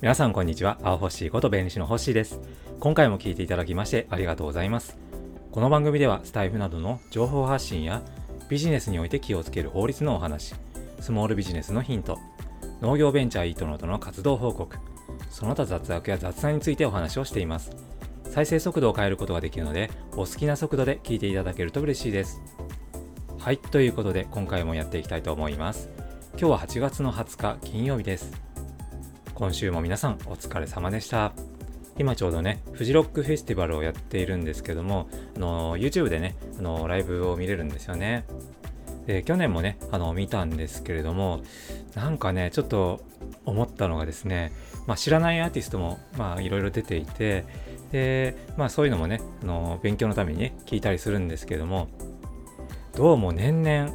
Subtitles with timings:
[0.00, 0.78] 皆さんこんにちは。
[0.82, 2.40] 青星こと弁理士の星です。
[2.80, 4.96] 今回も聞いていただきましてありがとうございます。
[5.52, 8.00] この番組ではスタイフなどの情報発信や
[8.48, 10.54] ビジネスにおいて気をつける法律のお話
[11.00, 12.18] スモールビジネスのヒント
[12.80, 14.74] 農業ベンチャーイートノートの活動報告
[15.28, 17.70] その他雑学や雑談についてお話をしています。
[18.24, 22.40] 再生速度を変えることができるのでお好きな速度で聞いていただけると嬉しいです。
[23.38, 25.90] はいということで今回もやっていきたいと思います。
[26.38, 28.49] 今日は8月の20日金曜日です。
[29.40, 31.32] 今週も皆さんお疲れ様でした。
[31.96, 38.26] 今ちょうどね、フジロックフェスティバルをやっているんですけども、あの YouTube でね、あのライブを見れるんですよね。
[39.06, 41.40] で、去年もね、あの見たんですけれども、
[41.94, 43.00] なんかね、ちょっと
[43.46, 44.52] 思ったのがですね、
[44.86, 45.98] まあ、知らないアーティストも、
[46.38, 47.46] いろいろ出ていて、
[47.92, 51.88] で、まあ、そういうのもね、あの勉強のためにね、聞いたりするんですけども、
[52.94, 53.90] どうも年々、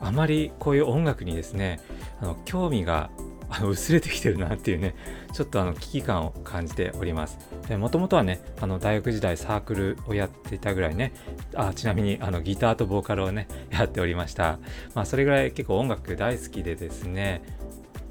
[0.00, 1.80] あまりこういう音楽にですね、
[2.22, 3.10] あの興味が
[3.48, 4.94] あの薄れてきてるなっていうね、
[5.32, 7.38] ちょっとあの危機感を感じております。
[7.76, 11.12] もともとはね、あの大学時代サークルをやっていたぐらいね、
[11.54, 14.58] あちなみにあのギターとボーカルをね、 やっておりました。
[14.94, 17.42] まあそれぐらい結構音楽大好きでですね、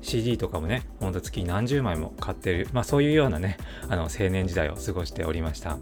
[0.02, 3.58] CD とかもね、ほんと月何十枚も買ってる、まあそういうようなね、
[3.90, 5.78] あの青年時代を過ごしておりました。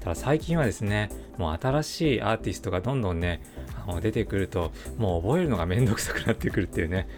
[0.00, 3.42] ただ最近はですね、もう新しいアーティストがどんどんね、
[3.86, 7.08] あの出てくると、もう覚えるのがめんどくさくなってくるっていうね、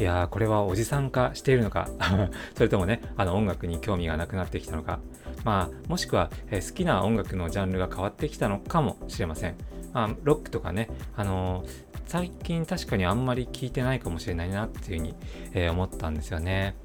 [0.00, 1.90] いやー、これはおじさん化しているのか
[2.56, 4.98] それともね、あの音楽に興味がなくなってきたのか、
[5.44, 9.56] まあ、もしくは、えー、好きな音楽のジャンルが変わってきたのかもしれません。
[9.92, 11.68] まあ、ロックとかね、あのー、
[12.06, 15.14] 最近確かにあんまり聞いてないかもしれないなっていうふうに、
[15.52, 16.76] えー、思ったんですよね。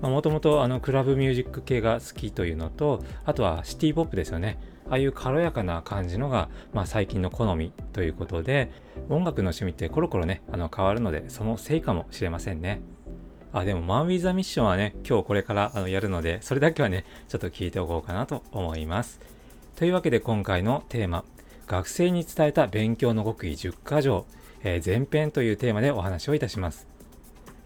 [0.00, 4.58] もともとクラブミュージック系が好きというのと、あとはシティポップですよね。
[4.92, 8.70] ああいう軽やかな感じのが、まあ、最近の好みということで、
[9.08, 12.82] 音楽の趣味ってコロコロね、あの変わるので、そのせいかもしれませんね。
[13.54, 19.18] あ、でも、マン・ウィザ・ミッションはね、今日これからあのやるので、それだけはね、ちょっと聞いておこうかなと思います。
[19.76, 21.24] というわけで今回のテーマ、
[21.66, 24.26] 学生に伝えた勉強の極意10か条、
[24.62, 26.86] えー、前編というテーマでお話をいたします。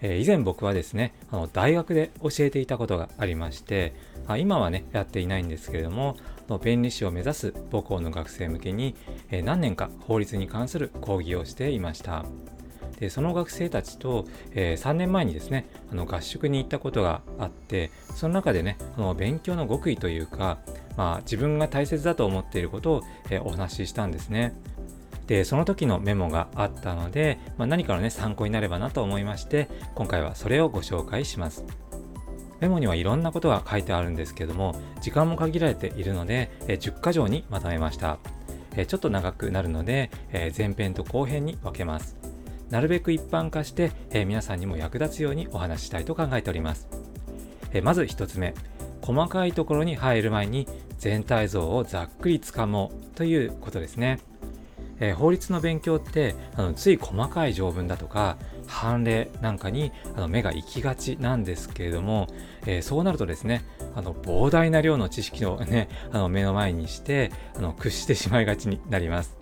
[0.01, 3.95] えー、以前僕はですね、あの大学で教えていたことがありまして、
[4.29, 6.17] あ今はね、やっていないんですけれども、
[6.49, 8.95] の弁理士を目指す母校の学生向けに、
[9.45, 12.25] 何年か法律に関する講義をしていました。
[12.99, 20.59] でその学生たちと、えー、3年前にですねあの合宿に行ったことがあってその中でねあの勉強の極意というか、
[20.97, 24.55] まあ、自分が大切だと思っていることを、えー、お話ししたんですね。
[25.27, 31.65] でその時のメモがあったので、まあ、何かのね参考になればなと思いまして今回はそれをご紹介します。
[32.61, 38.19] メモにはいろんなことが書いてあるんですけども、時間も限られているので、え10箇条にまとめました。
[38.77, 42.17] えちょっと長くなるので、え前編と後編に分けます。
[42.71, 46.89] なるべく一般化して、え皆さんにも役立つようにお話ししたいと考えております。
[47.73, 48.55] えまず1つ目、
[49.03, 50.67] 細かいところに入る前に
[50.99, 54.19] 全体像をざっくりつかもうということですね。
[55.01, 58.37] え法律の勉強ってあのつい細かい条文だとか
[58.67, 62.29] 判例なんかにあの目が行きがちなんですけれども、
[62.67, 63.65] えー、そうなるとですね
[63.95, 69.37] あの膨大な量の知識を、ね、あの目の前にしてあの屈してしまいがちになります。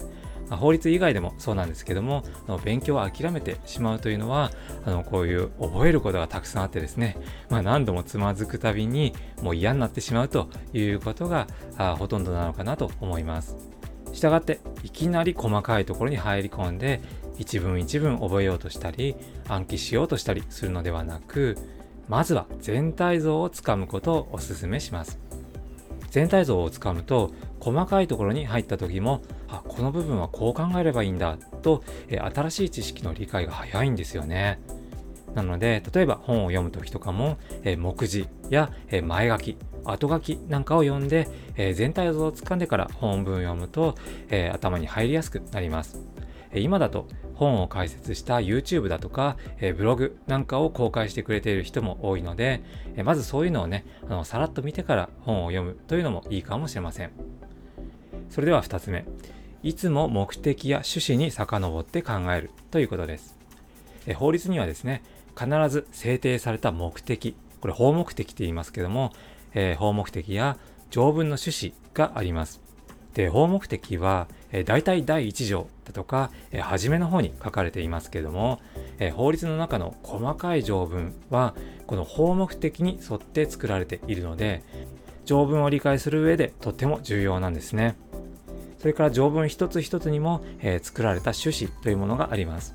[0.50, 2.22] 法律以外でもそうなんですけども
[2.64, 4.50] 勉強を諦めてしまうというのは
[4.84, 7.16] あのこういう覚えることがたくさんあってですね、
[7.48, 11.46] まあ、何度もつまずくたびにもう嫌になってしまうということが
[11.78, 13.73] あほとんどなのかなと思います。
[14.14, 17.00] したがっていきなり細かいところに入り込んで
[17.36, 19.16] 一文一文覚えようとしたり
[19.48, 21.58] 暗記しようとしたりするのではなく
[22.08, 25.18] まずは全体像をつかむことをお勧めします。
[26.10, 34.60] 全体像をつかむと細かいところに入った時もあこの部分はこう考えればいいんだと新しい知識の理解が早いんですよね。
[35.34, 38.70] なので例えば本を読む時とかも目次や
[39.02, 43.94] 前書き後書きなんかを読んで、え全体像をつかんでから本文を読むと、
[44.30, 45.98] え頭に入りやすくなります
[46.54, 52.62] 今だと本を解説した YouTube だとか、えブログなんかを公開してくれている人も多いので、
[52.96, 57.10] えまずそういうのをね、あのさらっと見てから本を読むというのもいいかもしれません。
[58.30, 59.04] それでは2つ目。
[59.62, 63.36] いつも目的や趣旨に遡って考えるということです。
[64.06, 65.02] え法律にはですね、
[65.36, 69.12] 必ず制定された目的、これ法目的って言いますけども、
[69.54, 70.56] えー、法目的や
[70.90, 72.60] 条文の趣旨があります。
[73.14, 78.60] で、法目的は、えー、大体第1条だとか、えー、初めの方に書かれていますけども、
[78.98, 81.54] えー、法律の中の細かい条文は、
[81.86, 84.62] この法目的に沿って作られているので、
[85.24, 87.96] 条文を理解する上でとっても重要なんですね。
[88.78, 92.74] それから条文一つ一つにも、え、作られた趣旨というものがあります。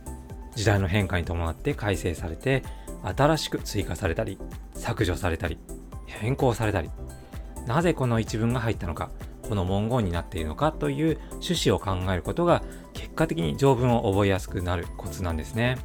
[0.56, 2.64] 時代の変化に伴って改正されて、
[3.04, 4.40] 新しく追加されたり、
[4.74, 5.60] 削除されたり、
[6.19, 6.89] 変更されたり、
[7.66, 9.10] なぜこの一文が入ったのか、
[9.48, 12.62] この文言になっているのかという趣旨を考えることが
[12.94, 15.77] 結果的に条文を覚えやすくなるコツなんですね。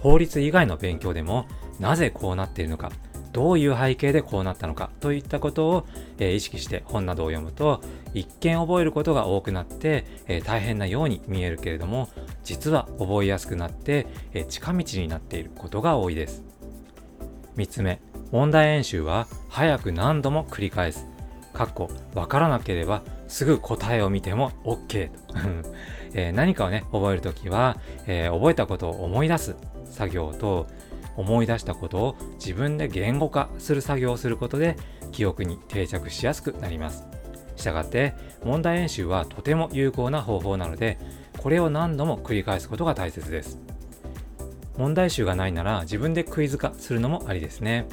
[0.00, 1.46] 法律以外の勉強でも
[1.80, 2.90] なぜこうなっているのか、
[3.32, 5.86] どういう背景でこうなったのかといったことを、
[6.18, 7.82] え、意識して本などを読むと
[8.14, 12.08] 一見覚えることが多くなって、え、大変なように見えるけれども
[12.42, 16.42] 実は覚えやすくなって、え、近道になっていることが多いです
[17.56, 21.06] 3つ目問題演習は早く何度も繰り返す
[21.52, 25.34] かっこわからなければすぐ答えを見ても OK と、
[26.14, 27.76] え何かをね覚えるときは、
[28.06, 30.66] え覚えたことを思い出す作業と
[31.16, 34.76] 思い出したことを自分で言語化する作業をすることで
[35.10, 37.04] 記憶に定着しやすくなります。
[37.56, 38.14] したがって
[38.44, 40.96] 問題演習はとても有効な方法なので
[41.38, 43.58] これを何度も繰り返すことが大切です。
[44.76, 47.86] 問題集がないなら自分でクイズ化するのもありですね。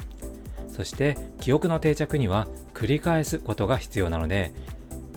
[0.76, 4.52] そして記憶の定着には繰り返すことが必要なので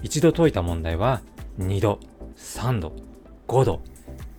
[0.02, 1.22] 一度解いた問題は
[1.60, 2.00] 2度、
[2.38, 2.94] 3度、
[3.48, 3.82] 5度、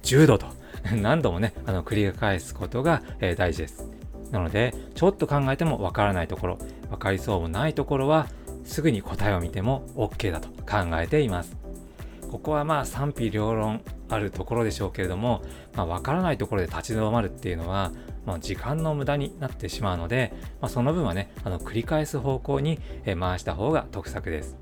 [0.03, 0.47] 10度と
[0.97, 3.87] 何度もね、あの、繰り返すことが、えー、大事です。
[4.31, 6.59] なので、ちょっと考えてもわからないところ、
[6.91, 8.27] わかりそうもないところは、
[8.65, 11.57] すぐに答えを見ても OK だと考えています。
[12.31, 15.43] ここはまあ賛否両論あるところでしょうけれども、
[15.75, 17.93] まあ、分からないところで立ち止まるっていうのは、
[18.27, 22.79] まあ、時間の無駄になってしまうので、まあ、その分はね、あの繰り返す方向に
[23.19, 24.57] 回した方が得策です。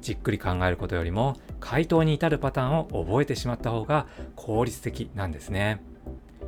[0.00, 5.82] じっくり考えることよりも回答に至るパターンを覚えてしまった方が効率的なんですね。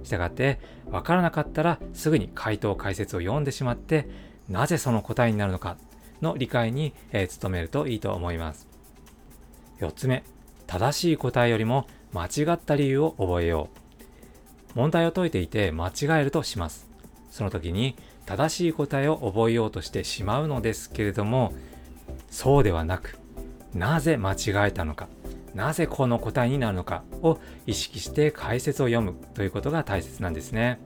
[0.02, 0.58] したがって
[0.90, 4.08] 分からなかったらすぐに回答解説を読んでしまって
[4.48, 5.76] なぜその答えになるのか
[6.20, 8.68] の理解に、えー、努めるといいと思います。
[9.80, 10.24] 4つ目、
[10.66, 13.81] 正しい答えよりも間違った理由を覚えよう。
[14.74, 16.88] 問題を解いていて間違えるとします。
[17.30, 17.96] その時に
[18.26, 21.52] 正しい答えを覚えようとしてしまうのですけれども、
[22.30, 23.18] そうではなく、
[23.74, 25.08] なぜ間違えたのか、
[25.54, 30.78] なぜこの答えになるのかを意識して解説を読むということが大切なんですね。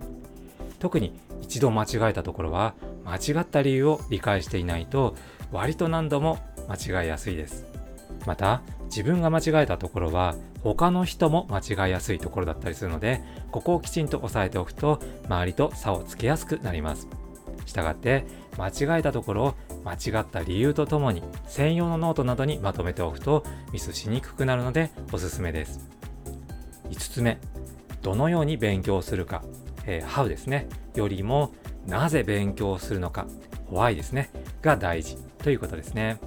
[0.78, 2.74] 特に一度間違えたところは
[3.04, 5.14] 間違った理由を理解していないと
[5.52, 6.38] 割と何度も
[6.68, 7.75] 間違いやすいです。
[8.26, 17.08] また自分が間違えたところは他の人も間違いやすいところだったりするのでここをきちんと押さえておくと周りと差をつけやすくなります。
[17.64, 18.26] したがって
[18.58, 25.88] 間違えたところを間違った理由とともに専用のノートなどにまとめておくとミスしにくくなるのでおすすめです。
[26.90, 27.38] 5つ目、
[28.02, 29.42] どのように勉強するか、
[29.84, 31.52] えー、how ですね、よりも
[31.86, 33.26] なぜ勉強するのか、
[33.70, 34.30] why ですね、
[34.62, 36.18] が大事ということですね。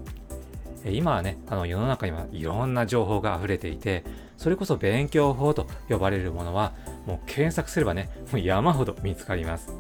[0.86, 4.04] 今はね、あの世の中にはいろんな情報が溢れていて、
[4.38, 6.74] それこそ勉強法と呼ばれるものは、
[7.06, 9.74] もう検索すればね、もう山ほど見つかります。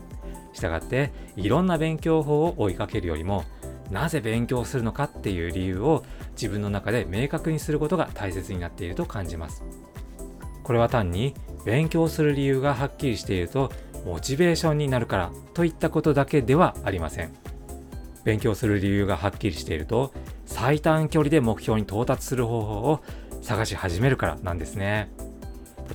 [0.54, 3.44] したがっていろんな勉強法を追いかけるよりも
[3.90, 6.04] なぜ勉強するのかっていう理由を
[6.34, 9.64] 自分の中で明確にすることが大切になっていると感じます
[10.64, 11.34] これは単に
[11.66, 13.72] 勉強する理由がはっきりしていると
[14.06, 17.34] モチベーションになるからといったことだけではありません
[18.24, 20.14] 勉強する理由がはっきりしていると
[20.46, 23.02] 最短距離で目標に到達する方法を
[23.42, 25.10] 探し始めるからなんですね。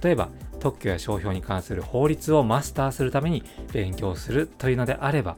[0.02, 5.36] 例えば特許や商標に関する法律をマスターするために勉強するというのであれば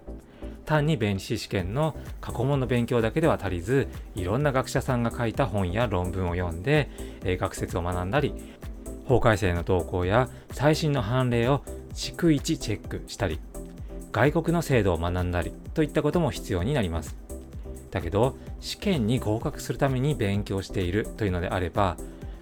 [0.64, 6.90] 単に弁理士試験の過去問の勉強だけでは足りずいろんな学者さんが書いた本や論文を読んで、
[7.25, 8.35] え、学説を学んだり
[9.07, 11.62] 法改正の動向や最新の判例を
[11.95, 13.40] 逐一チェックしたり
[14.16, 17.14] 外国の制度を学んだりといったことも必要になります
[17.90, 21.99] だけど試験に合格するために勉強しているというのであれば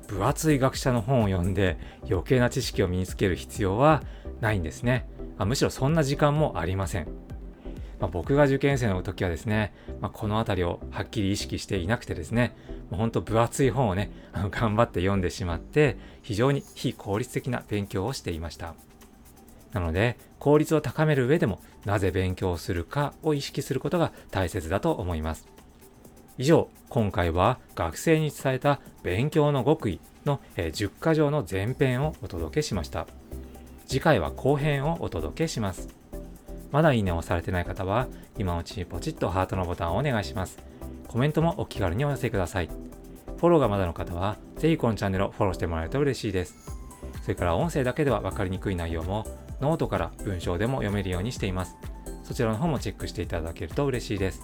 [0.07, 1.77] 分厚い学者の本を読んで
[2.09, 4.05] 余計な知識を身につける必要は
[4.41, 5.09] ないんですね。
[5.37, 7.09] まあ、むしろそんな時間もありません。
[7.99, 12.55] まあ、僕が受験生の時はですね、まあ、この辺りをはっきり意識していなくてですね、
[12.91, 18.75] もうほんと分厚い本をね、あの頑張って読んでしまって、非常に非効率的な勉強をしていました。
[19.75, 25.47] なので、効率を高める上でも、なぜ勉強するかを意識することが大切だと思います。
[26.39, 33.07] 以上、今回は学生に伝えた勉強の極意の10箇条の前編をお届けしました。
[33.87, 35.89] 次回は後編をお届けします。
[36.73, 40.59] まだいいねをされてない方は、今のうちにポチッとハートのボタンをお願いします。
[41.09, 42.69] コメントもお気軽にお寄せください。
[43.37, 46.57] フォローがまだの方は、ぜひこのチャンネルをフォローしてもらえると嬉しいです。
[47.23, 49.25] それから音声だけでは分かりにくい内容も、
[49.65, 51.77] ノートから文章でも読めるようにしています。
[52.23, 54.43] そちらの方もチェックしていただけると嬉しいです。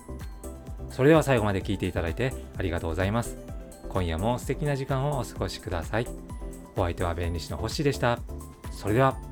[0.88, 3.36] それでは最後まで聞いていただいてありがとうございます。
[3.90, 6.06] 今夜も素敵な時間をお過ごしください。
[6.74, 8.18] お相手は弁理士の星でした。
[8.72, 9.29] それでは。